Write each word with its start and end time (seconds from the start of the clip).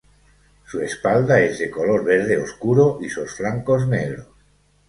Su 0.65 0.81
espalda 0.81 1.39
es 1.41 1.59
de 1.59 1.69
color 1.69 2.03
verde 2.03 2.35
oscuro 2.41 2.97
y 3.03 3.09
sus 3.09 3.35
flancos 3.35 3.87
negros. 3.87 4.25